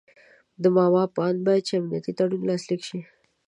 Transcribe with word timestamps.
د 0.61 0.63
ماما 0.75 1.03
په 1.13 1.19
آند 1.27 1.39
باید 1.47 1.65
چې 1.67 1.73
امنیتي 1.79 2.11
تړون 2.17 2.41
لاسلیک 2.49 2.81
شي. 2.89 2.99